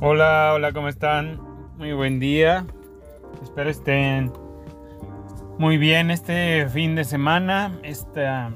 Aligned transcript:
Hola, 0.00 0.52
hola, 0.54 0.72
¿cómo 0.72 0.86
están? 0.86 1.40
Muy 1.76 1.92
buen 1.92 2.20
día. 2.20 2.64
Espero 3.42 3.68
estén 3.68 4.32
muy 5.58 5.76
bien 5.76 6.12
este 6.12 6.68
fin 6.68 6.94
de 6.94 7.02
semana. 7.02 7.76
Esta, 7.82 8.52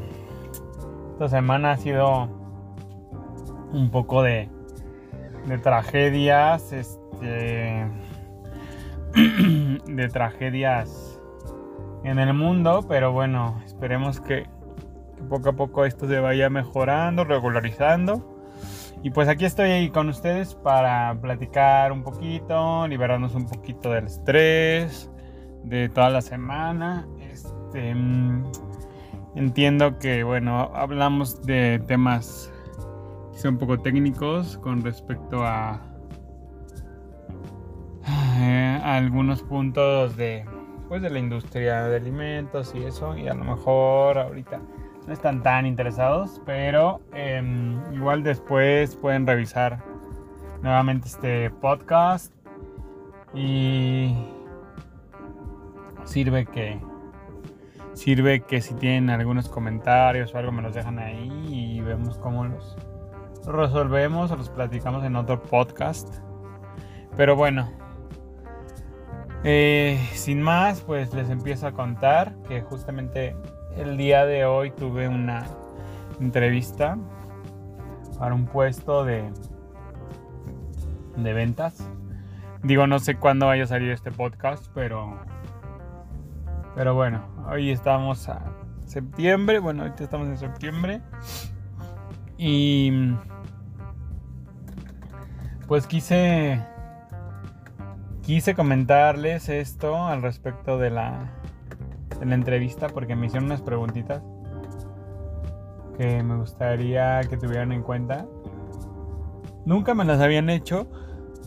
semana 1.29 1.73
ha 1.73 1.77
sido 1.79 2.29
un 3.73 3.91
poco 3.91 4.23
de, 4.23 4.49
de 5.47 5.59
tragedias, 5.59 6.73
este, 6.73 7.89
de 9.87 10.09
tragedias 10.11 11.21
en 12.05 12.21
el 12.21 12.35
mundo, 12.35 12.87
pero 12.89 13.11
bueno, 13.11 13.61
esperemos 13.67 14.21
que, 14.21 14.45
que 15.17 15.23
poco 15.29 15.49
a 15.49 15.53
poco 15.55 15.87
esto 15.87 16.07
se 16.07 16.21
vaya 16.21 16.49
mejorando, 16.51 17.25
regularizando 17.25 18.32
y 19.03 19.11
pues 19.11 19.29
aquí 19.29 19.45
estoy 19.45 19.91
con 19.91 20.09
ustedes 20.09 20.55
para 20.55 21.19
platicar 21.21 21.91
un 21.91 22.05
poquito, 22.05 22.87
liberarnos 22.87 23.35
un 23.35 23.47
poquito 23.47 23.91
del 23.91 24.07
estrés 24.07 25.11
de 25.65 25.89
toda 25.89 26.09
la 26.11 26.23
semana. 26.23 27.09
Este, 27.19 27.95
mm, 27.95 28.45
entiendo 29.35 29.99
que, 29.99 30.23
bueno, 30.23 30.71
hablamos 30.73 31.43
de 31.43 31.83
temas 31.89 32.53
quizá 33.33 33.49
un 33.49 33.59
poco 33.59 33.81
técnicos 33.81 34.57
con 34.59 34.85
respecto 34.85 35.45
a, 35.45 35.81
eh, 38.39 38.81
a 38.85 38.97
algunos 38.99 39.43
puntos 39.43 40.17
de, 40.17 40.45
pues, 40.89 41.03
de 41.03 41.11
la 41.11 41.19
industria 41.19 41.89
de 41.89 41.97
alimentos 41.97 42.73
y 42.77 42.85
eso. 42.85 43.17
Y 43.17 43.27
a 43.27 43.35
lo 43.35 43.45
mejor 43.45 44.17
ahorita 44.17 44.61
no 45.07 45.13
están 45.13 45.43
tan 45.43 45.67
interesados, 45.67 46.41
pero 46.47 47.01
em, 47.13 47.81
igual 47.95 48.23
después 48.23 48.97
pueden 48.97 49.27
revisar 49.27 49.83
nuevamente 50.63 51.09
este 51.09 51.51
podcast 51.51 52.33
y 53.35 54.15
sirve 56.05 56.47
que 56.47 56.81
sirve 57.95 58.41
que 58.41 58.61
si 58.61 58.75
tienen 58.75 59.11
algunos 59.11 59.49
comentarios 59.49 60.35
o 60.35 60.39
algo 60.39 60.53
me 60.53 60.63
los 60.63 60.75
dejan 60.75 60.99
ahí 60.99 61.31
y 61.49 61.81
vemos 61.81 62.17
cómo 62.19 62.45
los 62.45 62.77
resolvemos 63.47 64.31
o 64.31 64.37
los 64.37 64.49
platicamos 64.49 65.05
en 65.05 65.17
otro 65.17 65.43
podcast. 65.43 66.09
Pero 67.17 67.37
bueno, 67.37 67.71
eh, 69.45 69.99
sin 70.15 70.41
más, 70.41 70.81
pues 70.81 71.13
les 71.13 71.29
empiezo 71.29 71.67
a 71.67 71.73
contar 71.73 72.35
que 72.49 72.63
justamente 72.63 73.37
el 73.77 73.97
día 73.97 74.25
de 74.27 74.45
hoy 74.45 74.71
tuve 74.71 75.09
una 75.09 75.45
entrevista 76.21 76.99
para 78.19 78.35
un 78.35 78.47
puesto 78.47 79.05
de, 79.05 79.31
de 81.17 81.33
ventas. 81.33 81.89
Digo, 82.63 82.87
no 82.87 82.99
sé 82.99 83.17
cuándo 83.17 83.47
vaya 83.47 83.65
a 83.65 83.67
salir 83.67 83.91
este 83.91 84.13
podcast, 84.13 84.67
pero, 84.75 85.19
pero 86.75 86.95
bueno, 86.95 87.25
hoy 87.51 87.71
estamos 87.71 88.29
a 88.29 88.53
septiembre. 88.87 89.59
Bueno, 89.59 89.83
ahorita 89.83 90.05
estamos 90.05 90.29
en 90.29 90.37
septiembre. 90.37 91.01
Y 92.39 93.15
pues 95.67 95.87
quise 95.87 96.61
quise 98.23 98.55
comentarles 98.55 99.49
esto 99.49 100.07
al 100.07 100.23
respecto 100.23 100.79
de 100.79 100.91
la 100.91 101.31
en 102.23 102.29
la 102.29 102.37
entrevista 102.37 102.87
porque 102.89 103.17
me 103.17 103.27
hicieron 103.27 103.47
unas 103.47 103.61
preguntitas 103.61 104.23
que 105.99 106.23
me 106.23 106.37
gustaría 106.37 107.21
que 107.29 107.37
tuvieran 107.37 107.73
en 107.73 107.83
cuenta. 107.83 108.27
Nunca 109.67 109.93
me 109.95 110.05
las 110.05 110.21
habían 110.21 110.49
hecho 110.49 110.87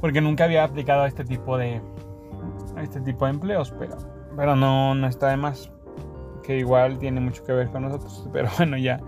porque 0.02 0.20
nunca 0.20 0.44
había 0.44 0.66
aplicado 0.66 1.04
a 1.04 1.08
este 1.08 1.24
tipo 1.24 1.58
de 1.58 1.82
a 2.76 2.84
este 2.84 3.00
tipo 3.02 3.26
de 3.26 3.32
empleos, 3.32 3.74
pero 3.80 3.96
pero 4.36 4.56
no 4.58 4.94
no 4.94 5.08
está 5.08 5.30
de 5.30 5.38
más 5.38 5.72
que 6.44 6.60
igual 6.60 7.00
tiene 7.00 7.22
mucho 7.22 7.44
que 7.46 7.54
ver 7.54 7.70
con 7.70 7.84
nosotros, 7.84 8.28
pero 8.34 8.50
bueno, 8.58 8.78
ya 8.78 9.00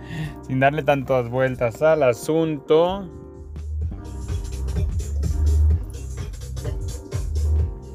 sin 0.44 0.62
darle 0.62 0.84
tantas 0.84 1.30
vueltas 1.30 1.82
al 1.82 2.02
asunto. 2.04 3.10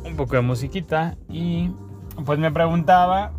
Un 0.05 0.17
poco 0.17 0.37
de 0.37 0.43
musiquita 0.43 1.17
y 1.31 1.71
pues 2.27 2.39
me 2.39 2.53
preguntaba 2.53 3.33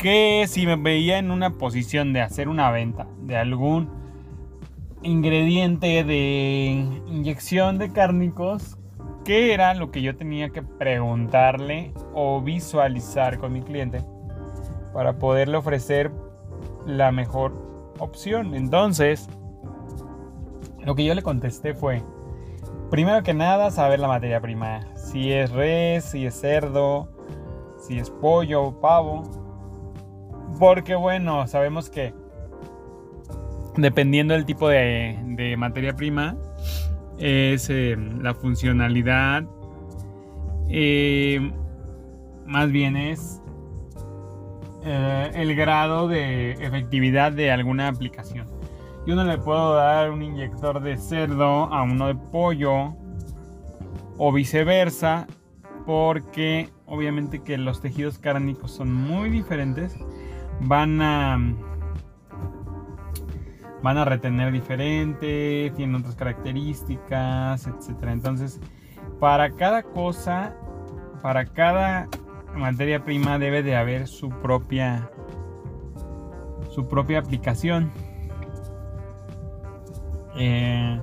que 0.00 0.46
si 0.48 0.66
me 0.66 0.76
veía 0.76 1.18
en 1.18 1.30
una 1.30 1.58
posición 1.58 2.14
de 2.14 2.22
hacer 2.22 2.48
una 2.48 2.70
venta 2.70 3.06
de 3.20 3.36
algún 3.36 3.90
ingrediente 5.02 6.04
de 6.04 6.86
inyección 7.06 7.76
de 7.76 7.92
cárnicos, 7.92 8.78
¿qué 9.26 9.52
era 9.52 9.74
lo 9.74 9.90
que 9.90 10.00
yo 10.00 10.16
tenía 10.16 10.48
que 10.48 10.62
preguntarle 10.62 11.92
o 12.14 12.40
visualizar 12.40 13.38
con 13.38 13.52
mi 13.52 13.60
cliente 13.60 14.02
para 14.94 15.18
poderle 15.18 15.58
ofrecer 15.58 16.10
la 16.86 17.12
mejor 17.12 17.52
opción? 17.98 18.54
Entonces, 18.54 19.28
lo 20.82 20.94
que 20.94 21.04
yo 21.04 21.14
le 21.14 21.20
contesté 21.20 21.74
fue, 21.74 22.02
primero 22.90 23.22
que 23.22 23.34
nada, 23.34 23.70
saber 23.70 24.00
la 24.00 24.08
materia 24.08 24.40
prima, 24.40 24.80
si 24.96 25.30
es 25.30 25.52
res, 25.52 26.06
si 26.06 26.24
es 26.24 26.40
cerdo, 26.40 27.10
si 27.78 27.98
es 27.98 28.08
pollo 28.08 28.62
o 28.62 28.80
pavo 28.80 29.39
porque 30.58 30.94
bueno, 30.94 31.46
sabemos 31.46 31.90
que 31.90 32.12
dependiendo 33.76 34.34
del 34.34 34.44
tipo 34.44 34.68
de, 34.68 35.54
materia 35.56 35.94
prima, 35.94 36.36
es 37.18 37.68
eh, 37.70 37.96
la 38.20 38.34
funcionalidad, 38.34 39.44
eh, 40.68 41.52
más 42.46 42.70
bien 42.70 42.96
es 42.96 43.40
eh, 44.84 45.30
el 45.34 45.54
grado 45.54 46.08
de 46.08 46.52
efectividad 46.52 47.32
de 47.32 47.50
alguna 47.50 47.88
aplicación. 47.88 48.46
Yo 49.06 49.14
no 49.14 49.24
le 49.24 49.38
puedo 49.38 49.74
dar 49.74 50.10
un 50.10 50.22
inyector 50.22 50.80
de 50.80 50.96
cerdo 50.96 51.64
a 51.72 51.82
uno 51.82 52.08
de 52.08 52.14
pollo 52.14 52.94
o 54.18 54.32
viceversa, 54.32 55.26
porque 55.86 56.68
obviamente 56.86 57.42
que 57.42 57.56
los 57.56 57.80
tejidos 57.80 58.18
cárnicos 58.18 58.72
son 58.72 58.92
muy 58.92 59.30
diferentes 59.30 59.96
van 60.60 61.00
a 61.00 61.38
van 63.82 63.96
a 63.96 64.04
retener 64.04 64.52
diferente, 64.52 65.72
tienen 65.74 65.96
otras 65.96 66.14
características, 66.14 67.66
etcétera. 67.66 68.12
Entonces, 68.12 68.60
para 69.18 69.52
cada 69.52 69.82
cosa, 69.82 70.54
para 71.22 71.46
cada 71.46 72.08
materia 72.54 73.04
prima 73.04 73.38
debe 73.38 73.62
de 73.62 73.76
haber 73.76 74.06
su 74.06 74.28
propia 74.28 75.10
su 76.70 76.86
propia 76.88 77.18
aplicación. 77.18 77.90
Eh, 80.36 81.00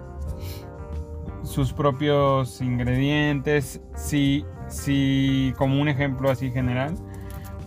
sus 1.44 1.74
propios 1.74 2.62
ingredientes, 2.62 3.82
si, 3.96 4.46
si 4.68 5.54
como 5.58 5.82
un 5.82 5.88
ejemplo 5.88 6.30
así 6.30 6.52
general, 6.52 6.96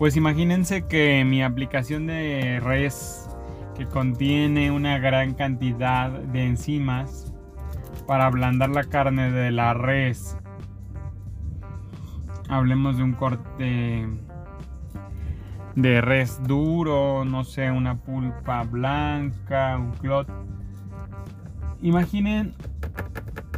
pues 0.01 0.17
imagínense 0.17 0.87
que 0.87 1.23
mi 1.23 1.43
aplicación 1.43 2.07
de 2.07 2.59
res 2.59 3.29
que 3.77 3.85
contiene 3.85 4.71
una 4.71 4.97
gran 4.97 5.35
cantidad 5.35 6.09
de 6.09 6.43
enzimas 6.43 7.31
para 8.07 8.25
ablandar 8.25 8.71
la 8.71 8.83
carne 8.85 9.31
de 9.31 9.51
la 9.51 9.75
res. 9.75 10.35
Hablemos 12.49 12.97
de 12.97 13.03
un 13.03 13.13
corte 13.13 14.07
de 15.75 16.01
res 16.01 16.41
duro, 16.47 17.23
no 17.23 17.43
sé, 17.43 17.69
una 17.69 17.99
pulpa 17.99 18.63
blanca, 18.63 19.77
un 19.77 19.91
clot. 19.91 20.27
Imaginen 21.83 22.55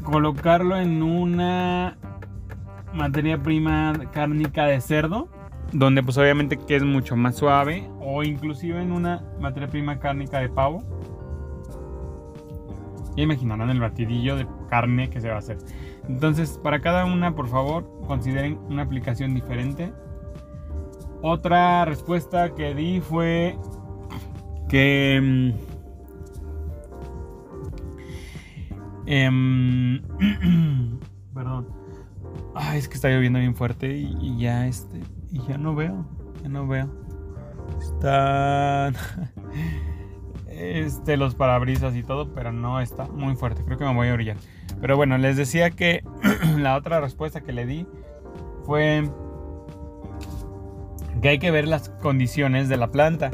colocarlo 0.04 0.76
en 0.76 1.04
una 1.04 1.96
materia 2.94 3.42
prima 3.42 3.94
cárnica 4.12 4.66
de 4.66 4.82
cerdo 4.82 5.30
donde 5.74 6.04
pues 6.04 6.18
obviamente 6.18 6.58
que 6.58 6.76
es 6.76 6.84
mucho 6.84 7.16
más 7.16 7.36
suave 7.36 7.90
o 8.00 8.24
inclusive 8.24 8.82
en 8.82 8.92
una 8.92 9.24
materia 9.40 9.68
prima 9.68 10.00
cárnica 10.00 10.40
de 10.40 10.50
pavo. 10.50 10.84
Ya 13.18 13.24
imaginarán 13.24 13.70
el 13.70 13.80
batidillo 13.80 14.36
de 14.36 14.48
carne 14.70 15.10
que 15.10 15.20
se 15.20 15.30
va 15.30 15.36
a 15.36 15.40
hacer. 15.40 15.58
Entonces, 16.08 16.60
para 16.64 16.82
cada 16.82 17.06
una, 17.06 17.36
por 17.36 17.48
favor, 17.48 17.88
consideren 18.08 18.58
una 18.70 18.84
aplicación 18.84 19.34
diferente. 19.34 19.92
Otra 21.22 21.86
respuesta 21.86 22.54
que 22.54 22.74
di 22.74 23.02
fue 23.02 23.58
que... 24.68 25.20
Mm, 25.22 25.52
em, 29.06 30.02
perdón. 31.34 31.68
Ay, 32.56 32.80
es 32.80 32.88
que 32.88 32.96
está 32.96 33.10
lloviendo 33.10 33.40
bien 33.40 33.56
fuerte 33.56 33.96
y, 33.96 34.18
y 34.22 34.40
ya 34.40 34.68
este 34.68 35.02
y 35.34 35.42
ya 35.48 35.58
no 35.58 35.76
veo, 35.76 36.06
ya 36.42 36.50
no 36.50 36.68
veo. 36.68 36.88
Están... 37.80 38.96
este, 40.48 41.18
los 41.18 41.34
parabrisas 41.34 41.96
y 41.96 42.04
todo, 42.04 42.34
pero 42.34 42.52
no 42.52 42.80
está 42.80 43.06
muy 43.06 43.36
fuerte. 43.36 43.64
Creo 43.66 43.78
que 43.80 43.86
me 43.86 43.94
voy 43.94 44.10
a 44.10 44.14
orillar. 44.14 44.38
Pero 44.80 44.96
bueno, 44.96 45.18
les 45.18 45.36
decía 45.36 45.72
que 45.72 46.04
la 46.58 46.76
otra 46.76 47.02
respuesta 47.02 47.42
que 47.42 47.52
le 47.52 47.66
di 47.66 47.88
fue 48.64 49.10
que 51.22 51.30
hay 51.30 51.40
que 51.40 51.52
ver 51.52 51.68
las 51.68 51.90
condiciones 51.90 52.70
de 52.70 52.78
la 52.78 52.92
planta. 52.92 53.32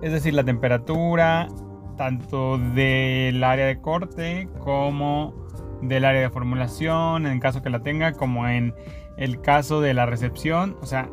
Es 0.00 0.12
decir, 0.12 0.34
la 0.34 0.44
temperatura, 0.44 1.48
tanto 1.96 2.58
del 2.58 3.42
área 3.42 3.66
de 3.66 3.80
corte 3.80 4.48
como 4.60 5.34
del 5.82 6.04
área 6.04 6.20
de 6.20 6.30
formulación, 6.30 7.26
en 7.26 7.40
caso 7.40 7.60
que 7.62 7.70
la 7.70 7.82
tenga, 7.82 8.12
como 8.12 8.46
en 8.46 8.72
el 9.18 9.40
caso 9.40 9.80
de 9.80 9.94
la 9.94 10.06
recepción. 10.06 10.76
O 10.80 10.86
sea, 10.86 11.10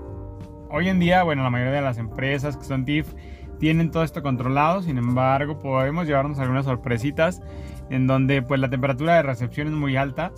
hoy 0.69 0.88
en 0.88 1.00
día, 1.00 1.24
bueno, 1.24 1.44
la 1.44 1.50
mayoría 1.50 1.74
de 1.74 1.81
las 1.81 1.98
empresas 1.98 2.56
que 2.56 2.63
son 2.63 2.86
TIF 2.86 3.13
tienen 3.60 3.92
todo 3.92 4.04
esto 4.04 4.22
controlado, 4.22 4.81
sin 4.81 4.98
embargo, 4.98 5.60
podemos 5.60 6.07
llevarnos 6.07 6.40
algunas 6.40 6.66
sorpresitas 6.66 7.42
en 7.90 8.07
donde 8.07 8.42
pues 8.42 8.60
la 8.60 8.69
temperatura 8.69 9.16
de 9.16 9.24
recepción 9.24 9.68
es 9.68 9.74
muy 9.74 9.96
alta 9.96 10.31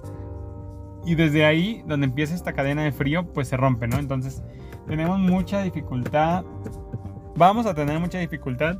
y 1.05 1.15
desde 1.15 1.45
ahí 1.45 1.83
donde 1.87 2.05
empieza 2.07 2.35
esta 2.35 2.53
cadena 2.53 2.83
de 2.83 2.91
frío 2.91 3.25
pues 3.33 3.47
se 3.47 3.57
rompe, 3.57 3.87
¿no? 3.87 3.97
Entonces 3.97 4.43
tenemos 4.87 5.17
mucha 5.19 5.61
dificultad, 5.61 6.43
vamos 7.35 7.65
a 7.65 7.73
tener 7.73 7.99
mucha 7.99 8.19
dificultad 8.19 8.77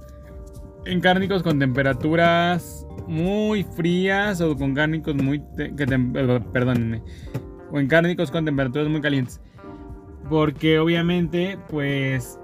en 0.86 1.02
cárnicos 1.02 1.44
con 1.44 1.60
temperaturas 1.60 2.86
muy 3.08 3.64
frías 3.64 4.42
o 4.42 4.56
con 4.56 4.74
cárnicos 4.74 5.16
muy, 5.16 5.42
perdónenme, 6.54 7.02
o 7.72 7.80
en 7.80 7.88
cárnicos 7.88 8.32
con 8.32 8.46
temperaturas 8.46 8.88
muy 8.88 9.02
calientes. 9.02 9.42
Porque 10.30 10.80
obviamente 10.80 11.58
pues 11.70 12.40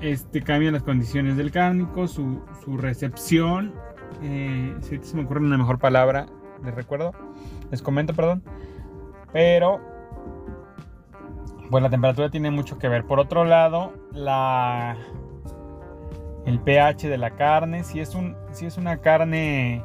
este, 0.00 0.42
cambian 0.42 0.74
las 0.74 0.82
condiciones 0.82 1.36
del 1.36 1.50
cárnico, 1.50 2.06
su, 2.08 2.40
recepción. 2.76 3.74
Eh, 4.22 4.74
si 4.80 4.98
se 4.98 5.16
me 5.16 5.24
ocurre 5.24 5.40
una 5.40 5.58
mejor 5.58 5.78
palabra, 5.78 6.26
les 6.64 6.74
recuerdo, 6.74 7.12
les 7.70 7.82
comento, 7.82 8.14
perdón. 8.14 8.42
Pero, 9.32 9.80
pues 11.70 11.82
la 11.82 11.90
temperatura 11.90 12.30
tiene 12.30 12.50
mucho 12.50 12.78
que 12.78 12.88
ver. 12.88 13.04
Por 13.04 13.20
otro 13.20 13.44
lado, 13.44 13.92
la, 14.12 14.96
el 16.44 16.60
pH 16.60 17.08
de 17.08 17.18
la 17.18 17.30
carne, 17.30 17.84
si 17.84 18.00
es, 18.00 18.14
un, 18.14 18.36
si 18.52 18.66
es 18.66 18.78
una 18.78 18.98
carne 18.98 19.82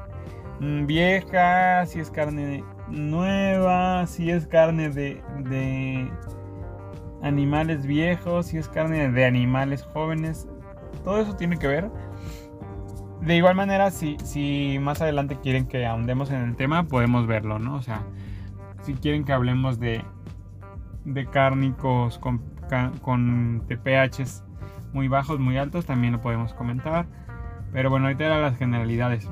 mm, 0.60 0.86
vieja, 0.86 1.86
si 1.86 2.00
es 2.00 2.12
carne 2.12 2.64
nueva, 2.92 4.06
si 4.08 4.30
es 4.30 4.48
carne 4.48 4.90
de 4.90 6.12
animales 7.22 7.86
viejos, 7.86 8.48
si 8.48 8.58
es 8.58 8.68
carne 8.68 9.10
de 9.10 9.26
animales 9.26 9.84
jóvenes, 9.84 10.48
todo 11.04 11.20
eso 11.20 11.36
tiene 11.36 11.58
que 11.58 11.68
ver. 11.68 11.92
De 13.22 13.38
igual 13.38 13.56
manera, 13.56 13.92
si, 13.92 14.18
si 14.24 14.78
más 14.82 15.02
adelante 15.02 15.38
quieren 15.42 15.68
que 15.68 15.86
ahondemos 15.86 16.32
en 16.32 16.42
el 16.42 16.56
tema, 16.56 16.88
podemos 16.88 17.28
verlo, 17.28 17.60
¿no? 17.60 17.76
O 17.76 17.82
sea, 17.82 18.02
si 18.82 18.96
quieren 18.96 19.24
que 19.24 19.34
hablemos 19.34 19.80
de, 19.80 20.04
de 21.06 21.26
cárnicos 21.28 22.18
con, 22.18 22.42
con 23.02 23.64
TPHs 23.68 24.44
muy 24.94 25.08
bajos, 25.08 25.40
muy 25.40 25.58
altos, 25.58 25.86
también 25.86 26.14
lo 26.14 26.22
podemos 26.22 26.54
comentar. 26.54 27.06
Pero 27.72 27.90
bueno, 27.90 28.08
ahorita 28.08 28.26
eran 28.26 28.42
las 28.42 28.58
generalidades. 28.58 29.30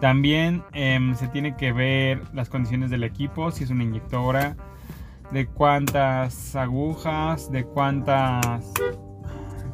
También 0.00 0.62
em, 0.72 1.14
se 1.14 1.28
tiene 1.28 1.56
que 1.56 1.72
ver 1.72 2.22
las 2.32 2.48
condiciones 2.48 2.90
del 2.90 3.04
equipo, 3.04 3.50
si 3.50 3.64
es 3.64 3.70
una 3.70 3.84
inyectora, 3.84 4.56
de 5.30 5.46
cuántas 5.46 6.54
agujas, 6.56 7.50
de 7.50 7.64
cuántas... 7.64 8.72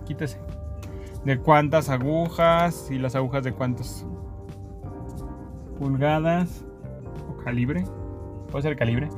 Quítese. 0.06 0.40
De 1.24 1.38
cuántas 1.38 1.88
agujas 1.88 2.88
y 2.90 2.98
las 2.98 3.14
agujas 3.14 3.44
de 3.44 3.52
cuántas 3.52 4.06
pulgadas 5.78 6.64
o 7.28 7.36
calibre. 7.42 7.84
Puede 8.50 8.62
ser 8.62 8.76
calibre. 8.76 9.08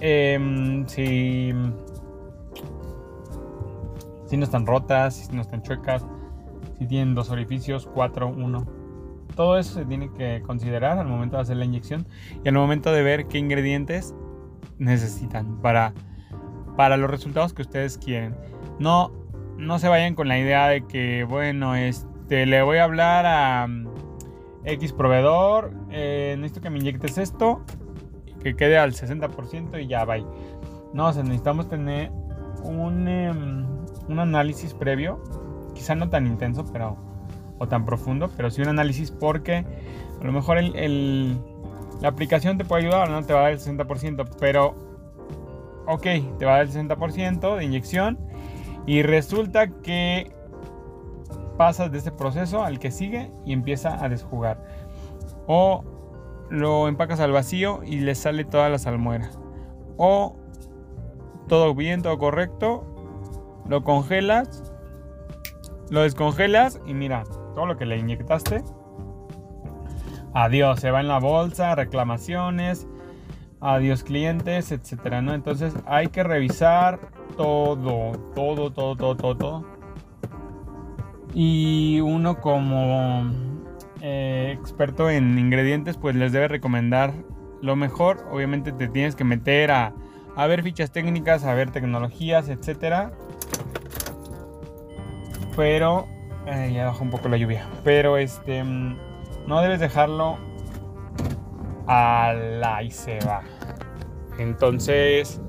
Em, 0.00 0.86
si, 0.86 1.52
si 4.26 4.36
no 4.36 4.44
están 4.44 4.66
rotas, 4.66 5.14
si 5.14 5.32
no 5.34 5.42
están 5.42 5.62
chuecas, 5.62 6.04
si 6.78 6.86
tienen 6.86 7.14
dos 7.14 7.30
orificios, 7.30 7.88
cuatro, 7.92 8.28
uno. 8.28 8.83
Todo 9.34 9.58
eso 9.58 9.74
se 9.74 9.84
tiene 9.84 10.10
que 10.12 10.42
considerar 10.46 10.98
al 10.98 11.06
momento 11.06 11.36
de 11.36 11.42
hacer 11.42 11.56
la 11.56 11.64
inyección 11.64 12.06
y 12.44 12.48
al 12.48 12.54
momento 12.54 12.92
de 12.92 13.02
ver 13.02 13.26
qué 13.26 13.38
ingredientes 13.38 14.14
necesitan 14.78 15.60
para, 15.60 15.92
para 16.76 16.96
los 16.96 17.10
resultados 17.10 17.52
que 17.52 17.62
ustedes 17.62 17.98
quieren. 17.98 18.36
No, 18.78 19.12
no 19.56 19.78
se 19.78 19.88
vayan 19.88 20.14
con 20.14 20.28
la 20.28 20.38
idea 20.38 20.68
de 20.68 20.86
que, 20.86 21.24
bueno, 21.24 21.74
este, 21.74 22.46
le 22.46 22.62
voy 22.62 22.78
a 22.78 22.84
hablar 22.84 23.26
a 23.26 23.66
mm, 23.66 23.88
X 24.64 24.92
proveedor, 24.92 25.72
eh, 25.90 26.36
necesito 26.38 26.60
que 26.60 26.70
me 26.70 26.78
inyectes 26.78 27.18
esto, 27.18 27.62
que 28.42 28.54
quede 28.56 28.78
al 28.78 28.92
60% 28.92 29.82
y 29.82 29.86
ya 29.86 30.04
va. 30.04 30.16
No, 30.92 31.12
necesitamos 31.12 31.68
tener 31.68 32.10
un, 32.62 33.08
em, 33.08 33.66
un 34.08 34.18
análisis 34.18 34.74
previo, 34.74 35.22
quizá 35.74 35.94
no 35.94 36.08
tan 36.08 36.26
intenso, 36.26 36.64
pero 36.72 36.96
o 37.58 37.68
tan 37.68 37.84
profundo, 37.84 38.30
pero 38.36 38.50
sí 38.50 38.62
un 38.62 38.68
análisis 38.68 39.10
porque 39.10 39.64
a 40.20 40.24
lo 40.24 40.32
mejor 40.32 40.62
la 40.62 42.08
aplicación 42.08 42.58
te 42.58 42.64
puede 42.64 42.82
ayudar, 42.82 43.10
no 43.10 43.22
te 43.22 43.32
va 43.32 43.40
a 43.40 43.42
dar 43.44 43.52
el 43.52 43.60
60%, 43.60 44.28
pero 44.40 44.74
ok, 45.86 46.02
te 46.38 46.44
va 46.44 46.54
a 46.54 46.56
dar 46.58 46.66
el 46.66 46.72
60% 46.72 47.56
de 47.56 47.64
inyección 47.64 48.18
y 48.86 49.02
resulta 49.02 49.68
que 49.68 50.32
pasas 51.56 51.90
de 51.92 51.98
ese 51.98 52.10
proceso 52.10 52.64
al 52.64 52.78
que 52.78 52.90
sigue 52.90 53.30
y 53.44 53.52
empieza 53.52 54.02
a 54.02 54.08
desjugar. 54.08 54.62
O 55.46 55.84
lo 56.50 56.88
empacas 56.88 57.20
al 57.20 57.32
vacío 57.32 57.80
y 57.84 58.00
le 58.00 58.14
sale 58.14 58.44
toda 58.44 58.68
la 58.68 58.78
salmuera. 58.78 59.30
O 59.96 60.36
todo 61.48 61.74
bien, 61.74 62.02
todo 62.02 62.18
correcto, 62.18 62.84
lo 63.68 63.84
congelas, 63.84 64.72
lo 65.90 66.02
descongelas 66.02 66.80
y 66.86 66.94
mira, 66.94 67.24
todo 67.54 67.66
lo 67.66 67.76
que 67.76 67.86
le 67.86 67.96
inyectaste 67.96 68.62
adiós, 70.34 70.80
se 70.80 70.90
va 70.90 71.00
en 71.00 71.08
la 71.08 71.20
bolsa, 71.20 71.74
reclamaciones, 71.74 72.86
adiós 73.60 74.02
clientes, 74.02 74.72
etcétera. 74.72 75.18
Entonces 75.18 75.74
hay 75.86 76.08
que 76.08 76.22
revisar 76.22 76.98
todo, 77.36 78.12
todo, 78.34 78.72
todo, 78.72 78.94
todo, 78.96 79.16
todo, 79.16 79.36
todo. 79.36 79.64
Y 81.32 82.00
uno 82.00 82.40
como 82.40 83.30
eh, 84.02 84.56
experto 84.60 85.08
en 85.08 85.38
ingredientes, 85.38 85.96
pues 85.96 86.14
les 86.14 86.32
debe 86.32 86.48
recomendar 86.48 87.14
lo 87.62 87.76
mejor. 87.76 88.26
Obviamente 88.30 88.72
te 88.72 88.88
tienes 88.88 89.16
que 89.16 89.24
meter 89.24 89.70
a 89.70 89.94
ver 90.48 90.62
fichas 90.62 90.90
técnicas, 90.90 91.44
a 91.44 91.54
ver 91.54 91.70
tecnologías, 91.70 92.48
etcétera. 92.48 93.12
Pero 95.56 96.08
eh, 96.46 96.72
ya 96.74 96.86
bajó 96.86 97.04
un 97.04 97.10
poco 97.10 97.28
la 97.28 97.36
lluvia. 97.36 97.66
Pero 97.84 98.16
este 98.16 98.62
no 99.46 99.60
debes 99.60 99.80
dejarlo 99.80 100.38
a 101.86 102.32
la 102.32 102.82
y 102.82 102.90
se 102.90 103.18
va. 103.20 103.42
Entonces, 104.38 105.40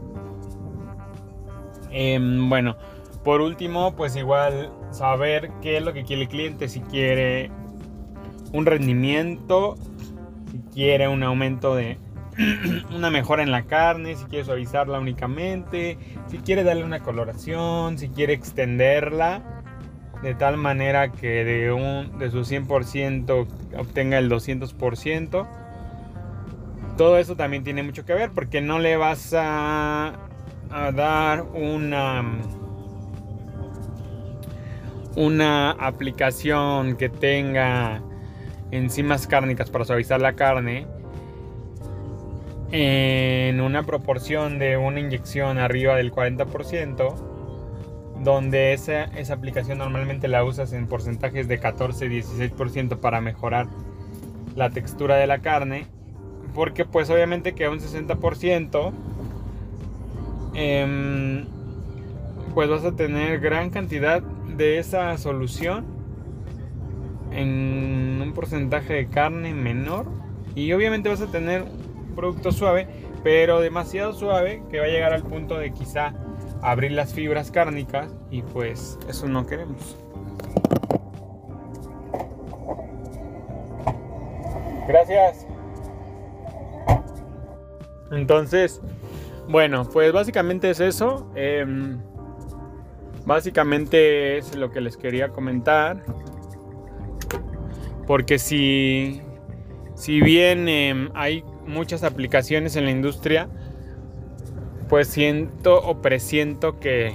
em, 1.91 2.49
bueno, 2.49 2.75
por 3.23 3.41
último, 3.41 3.95
pues 3.95 4.15
igual 4.15 4.71
saber 4.91 5.51
qué 5.61 5.77
es 5.77 5.83
lo 5.83 5.93
que 5.93 6.03
quiere 6.03 6.23
el 6.23 6.27
cliente, 6.27 6.67
si 6.67 6.81
quiere 6.81 7.51
un 8.53 8.65
rendimiento, 8.65 9.75
si 10.51 10.59
quiere 10.73 11.07
un 11.07 11.23
aumento 11.23 11.75
de 11.75 11.97
una 12.95 13.09
mejora 13.09 13.43
en 13.43 13.51
la 13.51 13.63
carne, 13.63 14.15
si 14.15 14.25
quiere 14.25 14.45
suavizarla 14.45 14.99
únicamente, 14.99 15.97
si 16.27 16.37
quiere 16.39 16.63
darle 16.63 16.83
una 16.83 17.01
coloración, 17.01 17.97
si 17.97 18.09
quiere 18.09 18.33
extenderla 18.33 19.54
de 20.25 20.33
tal 20.33 20.57
manera 20.57 21.11
que 21.11 21.45
de, 21.45 21.71
un, 21.71 22.17
de 22.17 22.31
su 22.31 22.39
100% 22.39 23.45
obtenga 23.77 24.17
el 24.17 24.27
200%. 24.27 25.47
Todo 26.97 27.19
eso 27.19 27.35
también 27.35 27.63
tiene 27.63 27.83
mucho 27.83 28.05
que 28.05 28.15
ver 28.15 28.31
porque 28.33 28.59
no 28.59 28.79
le 28.79 28.97
vas 28.97 29.35
a, 29.37 30.13
a 30.71 30.91
dar 30.91 31.43
una, 31.43 32.23
una 35.15 35.71
aplicación 35.73 36.97
que 36.97 37.09
tenga 37.09 38.01
enzimas 38.71 39.27
cárnicas 39.27 39.69
para 39.69 39.85
suavizar 39.85 40.19
la 40.21 40.33
carne 40.33 40.87
en 42.71 43.61
una 43.61 43.83
proporción 43.83 44.57
de 44.57 44.75
una 44.75 44.99
inyección 44.99 45.59
arriba 45.59 45.95
del 45.97 46.11
40% 46.11 47.34
donde 48.25 48.73
esa, 48.73 49.03
esa 49.03 49.35
aplicación 49.35 49.77
normalmente 49.77 50.27
la 50.27 50.43
usas 50.43 50.73
en 50.73 50.87
porcentajes 50.87 51.47
de 51.47 51.61
14-16% 51.61 52.97
para 52.99 53.21
mejorar 53.21 53.67
la 54.55 54.71
textura 54.71 55.15
de 55.15 55.27
la 55.27 55.39
carne, 55.39 55.85
porque 56.55 56.85
pues 56.85 57.09
obviamente 57.11 57.53
que 57.53 57.69
un 57.69 57.79
60% 57.79 58.91
em, 60.55 61.45
pues 62.55 62.67
vas 62.67 62.83
a 62.83 62.93
tener 62.93 63.39
gran 63.39 63.69
cantidad 63.69 64.23
de 64.23 64.79
esa 64.79 65.15
solución 65.19 65.85
en 67.31 68.19
un 68.23 68.33
porcentaje 68.33 68.93
de 68.93 69.07
carne 69.07 69.53
menor. 69.53 70.07
Y 70.55 70.73
obviamente 70.73 71.09
vas 71.09 71.21
a 71.21 71.27
tener 71.27 71.61
un 71.61 72.15
producto 72.15 72.51
suave, 72.51 72.87
pero 73.23 73.59
demasiado 73.59 74.13
suave 74.13 74.63
que 74.71 74.79
va 74.79 74.85
a 74.85 74.87
llegar 74.87 75.13
al 75.13 75.21
punto 75.21 75.59
de 75.59 75.73
quizá 75.73 76.13
abrir 76.61 76.91
las 76.91 77.13
fibras 77.13 77.51
cárnicas 77.51 78.13
y 78.31 78.41
pues 78.41 78.97
eso 79.07 79.27
no 79.27 79.45
queremos. 79.45 79.97
Gracias. 84.87 85.47
Entonces, 88.11 88.81
bueno, 89.47 89.87
pues 89.91 90.11
básicamente 90.11 90.69
es 90.69 90.79
eso. 90.79 91.31
Em, 91.35 91.99
básicamente 93.25 94.37
es 94.37 94.55
lo 94.55 94.71
que 94.71 94.81
les 94.81 94.97
quería 94.97 95.29
comentar. 95.29 96.03
Porque 98.05 98.37
si, 98.37 99.21
si 99.95 100.21
bien 100.21 100.67
em, 100.69 101.09
hay 101.15 101.43
muchas 101.65 102.03
aplicaciones 102.03 102.75
en 102.75 102.85
la 102.85 102.91
industria, 102.91 103.49
pues 104.89 105.07
siento 105.07 105.81
o 105.81 106.01
presiento 106.01 106.79
que, 106.79 107.13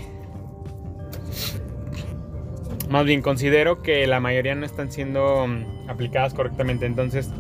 más 2.89 3.05
bien 3.05 3.23
considero 3.23 3.83
que 3.83 4.07
la 4.07 4.21
mayoría 4.21 4.55
no 4.55 4.67
están 4.67 4.91
siendo 4.91 5.47
mm, 5.47 5.89
aplicadas 5.89 6.35
correctamente. 6.35 6.87
Entonces, 6.87 7.31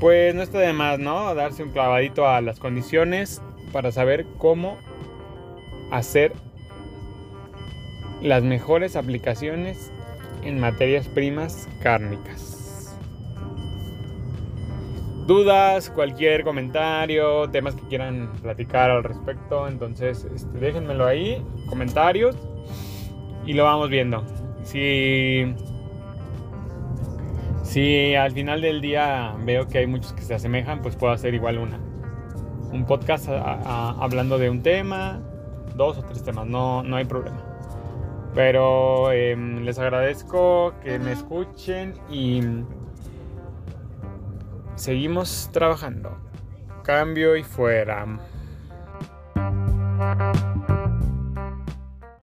pues 0.00 0.34
no 0.34 0.42
está 0.42 0.58
de 0.58 0.72
más, 0.72 0.98
¿no? 0.98 1.34
Darse 1.34 1.62
un 1.62 1.70
clavadito 1.70 2.26
a 2.26 2.40
las 2.40 2.58
condiciones 2.58 3.42
para 3.72 3.92
saber 3.92 4.26
cómo 4.38 4.78
hacer 5.90 6.32
las 8.22 8.42
mejores 8.42 8.96
aplicaciones 8.96 9.92
en 10.42 10.58
materias 10.58 11.08
primas 11.08 11.68
cárnicas 11.82 12.61
dudas, 15.32 15.88
cualquier 15.90 16.44
comentario, 16.44 17.48
temas 17.48 17.74
que 17.74 17.82
quieran 17.88 18.30
platicar 18.42 18.90
al 18.90 19.02
respecto, 19.02 19.66
entonces 19.66 20.26
este, 20.34 20.58
déjenmelo 20.58 21.06
ahí, 21.06 21.42
comentarios 21.68 22.36
y 23.46 23.54
lo 23.54 23.64
vamos 23.64 23.88
viendo. 23.88 24.24
Si, 24.62 25.54
si 27.62 28.14
al 28.14 28.32
final 28.32 28.60
del 28.60 28.80
día 28.82 29.34
veo 29.44 29.66
que 29.68 29.78
hay 29.78 29.86
muchos 29.86 30.12
que 30.12 30.22
se 30.22 30.34
asemejan, 30.34 30.82
pues 30.82 30.96
puedo 30.96 31.12
hacer 31.12 31.32
igual 31.34 31.58
una. 31.58 31.80
Un 32.70 32.84
podcast 32.84 33.28
hablando 33.28 34.38
de 34.38 34.50
un 34.50 34.62
tema, 34.62 35.20
dos 35.76 35.98
o 35.98 36.02
tres 36.02 36.22
temas, 36.22 36.46
no, 36.46 36.82
no 36.82 36.96
hay 36.96 37.06
problema. 37.06 37.42
Pero 38.34 39.12
em, 39.12 39.62
les 39.62 39.78
agradezco 39.78 40.74
que 40.82 40.98
me 40.98 41.12
escuchen 41.12 41.94
y 42.10 42.40
seguimos 44.82 45.48
trabajando. 45.52 46.18
Cambio 46.82 47.36
y 47.36 47.44
fuera. 47.44 48.04